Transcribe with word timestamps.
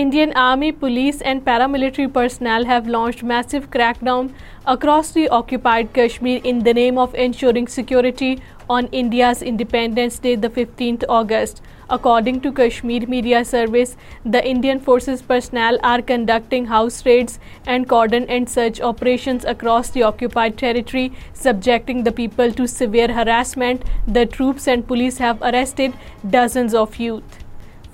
Indian 0.00 0.32
Army, 0.32 0.72
police 0.72 1.20
and 1.20 1.44
paramilitary 1.44 2.10
personnel 2.12 2.64
have 2.64 2.86
launched 2.88 3.22
massive 3.22 3.68
crackdown 3.70 4.30
across 4.64 5.10
the 5.10 5.28
occupied 5.28 5.90
Kashmir 5.98 6.40
in 6.52 6.62
the 6.68 6.72
name 6.78 6.96
of 6.96 7.18
ensuring 7.24 7.68
security 7.68 8.40
on 8.70 8.88
India's 9.00 9.42
Independence 9.42 10.18
Day, 10.18 10.34
the 10.34 10.48
15th 10.48 11.04
August. 11.10 11.60
According 11.90 12.40
to 12.40 12.52
Kashmir 12.62 13.06
Media 13.06 13.44
Service, 13.44 13.94
the 14.24 14.42
Indian 14.52 14.80
Forces 14.80 15.20
personnel 15.20 15.78
are 15.82 16.00
conducting 16.00 16.70
house 16.72 17.04
raids 17.04 17.38
and 17.66 17.88
cordon 17.92 18.30
and 18.30 18.48
search 18.48 18.80
operations 18.80 19.44
across 19.44 19.90
the 19.90 20.02
occupied 20.02 20.56
territory, 20.64 21.12
subjecting 21.34 22.02
the 22.02 22.16
people 22.22 22.58
to 22.62 22.72
severe 22.78 23.12
harassment. 23.12 23.84
The 24.06 24.24
troops 24.24 24.66
and 24.66 24.86
police 24.86 25.18
have 25.18 25.48
arrested 25.52 26.02
dozens 26.38 26.80
of 26.86 26.96
youth. 26.96 27.30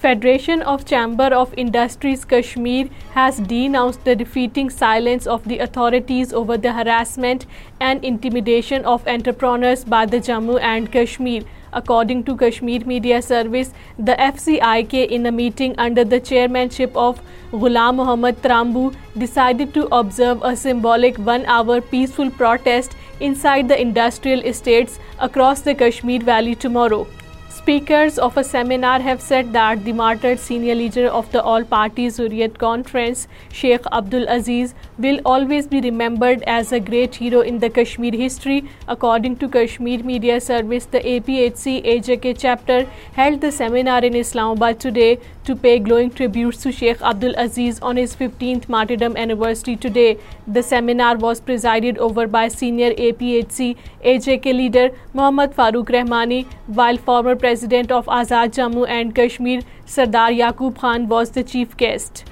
Federation 0.03 0.61
of 0.71 0.83
Chamber 0.89 1.25
of 1.37 1.55
Industries 1.61 2.21
Kashmir 2.33 2.83
has 3.15 3.39
denounced 3.53 4.05
the 4.09 4.15
defeating 4.21 4.69
silence 4.75 5.27
of 5.35 5.49
the 5.53 5.59
authorities 5.67 6.35
over 6.41 6.57
the 6.57 6.75
harassment 6.77 7.47
and 7.81 8.07
intimidation 8.11 8.87
of 8.93 9.11
entrepreneurs 9.17 9.83
by 9.97 10.05
the 10.15 10.21
Jammu 10.29 10.61
and 10.71 10.93
Kashmir. 10.99 11.43
According 11.83 12.23
to 12.31 12.37
Kashmir 12.45 12.87
Media 12.93 13.21
Service, 13.31 13.75
the 14.11 14.17
FCIK, 14.29 14.95
in 15.19 15.27
a 15.27 15.33
meeting 15.33 15.75
under 15.79 16.05
the 16.05 16.23
chairmanship 16.31 16.97
of 17.09 17.21
Ghulam 17.51 18.01
Mohammad 18.03 18.41
Trambu, 18.47 18.87
decided 19.27 19.75
to 19.75 19.87
observe 20.03 20.49
a 20.55 20.57
symbolic 20.65 21.23
1-hour 21.35 21.81
peaceful 21.81 22.31
protest 22.31 22.97
inside 23.19 23.69
the 23.69 23.85
industrial 23.89 24.51
estates 24.55 24.99
across 25.19 25.63
the 25.63 25.79
Kashmir 25.87 26.33
Valley 26.35 26.55
tomorrow. 26.55 27.07
Speakers 27.49 28.19
of 28.21 28.37
a 28.39 28.43
seminar 28.45 29.01
have 29.05 29.17
said 29.27 29.47
that 29.55 30.35
senior 30.47 30.75
leader 30.75 31.07
of 31.13 31.33
the 31.33 31.39
all 31.53 31.63
parties 31.69 32.17
Hurriyat 32.17 32.59
conference 32.59 33.27
Sheikh 33.61 33.87
Abdul 33.99 34.15
Aziz 34.15 34.75
will 34.99 35.21
always 35.35 35.67
be 35.71 35.81
remembered 35.83 36.43
as 36.55 36.73
a 36.73 36.79
great 36.89 37.21
hero 37.23 37.41
in 37.47 37.61
the 37.63 37.67
Kashmir 37.75 38.15
history 38.25 38.59
according 38.95 39.35
to 39.41 39.49
Kashmir 39.53 40.03
media 40.07 40.39
service 40.47 40.87
the 40.93 40.99
A 41.05 41.19
P 41.27 41.35
H 41.43 41.57
C 41.59 41.75
A J 41.85 42.11
K 42.23 42.33
chapter 42.39 42.83
held 43.19 43.41
the 43.43 43.51
seminar 43.59 44.03
in 44.11 44.17
Islamabad 44.57 44.83
today 44.83 45.15
To 45.49 45.57
pay 45.57 45.79
glowing 45.79 46.11
tributes 46.11 46.59
to 46.63 46.71
Sheikh 46.79 47.05
Abdul 47.11 47.35
Aziz 47.45 47.79
on 47.91 48.01
his 48.01 48.15
15th 48.15 48.69
martyrdom 48.75 49.17
anniversary 49.23 49.77
today, 49.77 50.19
the 50.47 50.63
seminar 50.63 51.17
was 51.25 51.41
presided 51.41 51.97
over 51.97 52.27
by 52.27 52.49
senior 52.49 52.93
APHC 53.07 53.75
AJK 54.05 54.45
leader 54.59 54.87
Mohammad 55.15 55.57
Farooq 55.57 55.97
Rahmani, 55.99 56.45
while 56.67 57.05
former 57.11 57.35
president 57.35 58.01
of 58.01 58.17
Azad 58.23 58.59
Jammu 58.59 58.89
and 59.01 59.15
Kashmir 59.25 59.63
Sardar 59.87 60.33
Yaqub 60.45 60.81
Khan 60.85 61.15
was 61.15 61.31
the 61.31 61.51
chief 61.55 61.79
guest. 61.79 62.27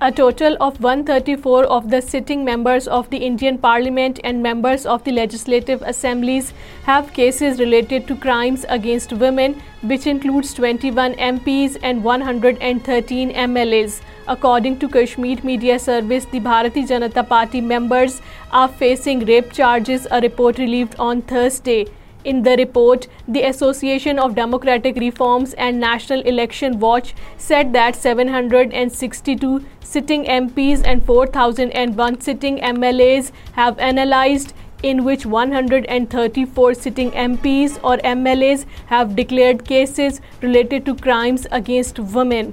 A 0.00 0.10
total 0.10 0.56
of 0.60 0.80
134 0.80 1.66
of 1.66 1.88
the 1.88 2.02
sitting 2.02 2.44
members 2.44 2.88
of 2.88 3.08
the 3.10 3.18
Indian 3.18 3.56
Parliament 3.58 4.18
and 4.24 4.42
members 4.42 4.86
of 4.86 5.04
the 5.04 5.12
legislative 5.12 5.82
assemblies 5.82 6.52
have 6.84 7.12
cases 7.12 7.60
related 7.60 8.08
to 8.08 8.16
crimes 8.16 8.66
against 8.68 9.12
women, 9.12 9.62
which 9.82 10.08
includes 10.08 10.52
21 10.52 11.14
MPs 11.14 11.78
and 11.82 12.02
113 12.02 13.32
MLAs. 13.34 14.00
According 14.26 14.80
to 14.80 14.88
Kashmir 14.88 15.38
Media 15.44 15.78
Service, 15.78 16.24
the 16.24 16.40
Bharatiya 16.40 16.88
Janata 16.88 17.28
Party 17.28 17.60
members 17.60 18.20
are 18.50 18.68
facing 18.68 19.24
rape 19.24 19.52
charges, 19.52 20.08
a 20.10 20.20
report 20.20 20.58
relieved 20.58 20.96
on 20.98 21.22
Thursday. 21.22 21.86
In 22.30 22.42
the 22.44 22.52
report, 22.58 23.06
the 23.28 23.42
Association 23.46 24.18
of 24.18 24.34
Democratic 24.36 25.00
Reforms 25.02 25.52
and 25.66 25.78
National 25.80 26.22
Election 26.32 26.78
Watch 26.84 27.10
said 27.48 27.74
that 27.74 28.00
762 28.04 29.52
sitting 29.92 30.24
MPs 30.38 30.86
and 30.92 31.06
4,001 31.12 32.20
sitting 32.28 32.58
MLAs 32.72 33.30
have 33.60 33.78
analyzed, 33.90 34.56
in 34.82 35.04
which 35.04 35.26
134 35.26 36.74
sitting 36.86 37.14
MPs 37.26 37.78
or 37.92 37.96
MLAs 38.16 38.66
have 38.96 39.14
declared 39.22 39.64
cases 39.70 40.20
related 40.40 40.86
to 40.86 41.00
crimes 41.08 41.48
against 41.62 42.06
women. 42.18 42.52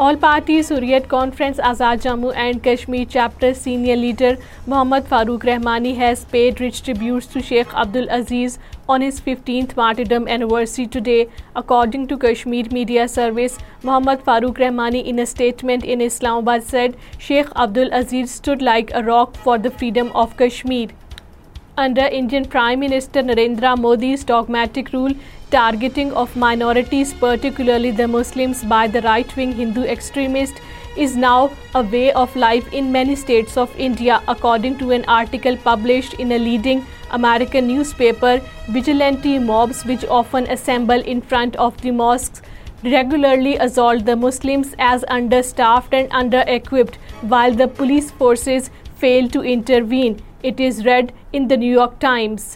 All-Party 0.00 0.54
Hurriyat 0.60 1.06
Conference 1.06 1.58
Azad 1.58 2.00
Jammu 2.00 2.34
and 2.34 2.62
Kashmir 2.62 3.04
Chapter 3.06 3.52
Senior 3.52 3.96
Leader 3.96 4.38
Mohammad 4.66 5.04
Farooq 5.04 5.44
Rahmani 5.44 5.94
has 5.96 6.24
paid 6.24 6.62
rich 6.62 6.80
tributes 6.82 7.26
to 7.26 7.42
Sheikh 7.42 7.74
Abdul 7.74 8.08
Aziz 8.08 8.58
on 8.88 9.02
his 9.02 9.20
15th 9.20 9.76
martyrdom 9.76 10.26
anniversary 10.28 10.86
today. 10.86 11.28
According 11.54 12.06
to 12.06 12.16
Kashmir 12.16 12.68
Media 12.70 13.06
Service, 13.06 13.58
Mohammad 13.82 14.24
Farooq 14.24 14.64
Rahmani, 14.64 15.04
in 15.04 15.18
a 15.18 15.26
statement 15.26 15.84
in 15.84 16.00
Islamabad, 16.00 16.64
said 16.64 16.96
Sheikh 17.18 17.48
Abdul 17.54 17.92
Aziz 17.92 18.30
stood 18.30 18.62
like 18.62 18.92
a 18.94 19.02
rock 19.02 19.36
for 19.36 19.58
the 19.58 19.70
freedom 19.70 20.10
of 20.14 20.38
Kashmir. 20.38 20.88
Under 21.78 22.02
Indian 22.02 22.44
Prime 22.44 22.80
Minister 22.80 23.22
Narendra 23.22 23.78
Modi's 23.78 24.24
dogmatic 24.24 24.92
rule, 24.92 25.12
targeting 25.50 26.12
of 26.12 26.36
minorities, 26.36 27.14
particularly 27.14 27.90
the 27.92 28.06
Muslims, 28.06 28.62
by 28.62 28.88
the 28.88 29.00
right-wing 29.00 29.52
Hindu 29.52 29.84
extremists 29.84 30.60
is 30.98 31.16
now 31.16 31.50
a 31.74 31.82
way 31.82 32.12
of 32.12 32.36
life 32.36 32.74
in 32.74 32.92
many 32.92 33.16
states 33.16 33.56
of 33.56 33.70
India, 33.78 34.20
according 34.28 34.76
to 34.80 34.90
an 34.90 35.06
article 35.08 35.56
published 35.56 36.14
in 36.24 36.32
a 36.32 36.38
leading 36.38 36.84
American 37.10 37.68
newspaper. 37.68 38.42
Vigilante 38.68 39.38
mobs, 39.38 39.86
which 39.86 40.04
often 40.04 40.46
assemble 40.50 41.00
in 41.00 41.22
front 41.22 41.56
of 41.56 41.80
the 41.80 41.90
mosques, 41.90 42.42
regularly 42.84 43.56
assault 43.56 44.04
the 44.04 44.14
Muslims 44.14 44.74
as 44.78 45.04
understaffed 45.04 45.94
and 45.94 46.12
under-equipped, 46.12 46.96
while 47.26 47.52
the 47.52 47.68
police 47.68 48.10
forces 48.10 48.70
failed 49.02 49.34
to 49.36 49.44
intervene. 49.56 50.18
It 50.50 50.66
is 50.68 50.84
read 50.88 51.14
in 51.40 51.52
the 51.52 51.62
New 51.66 51.76
York 51.82 52.02
Times. 52.10 52.50